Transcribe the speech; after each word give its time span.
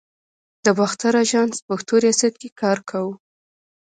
د 0.65 0.67
باختر 0.77 1.13
آژانس 1.23 1.55
پښتو 1.67 1.93
ریاست 2.03 2.33
کې 2.41 2.49
کار 2.61 2.77
کاوه. 2.89 3.13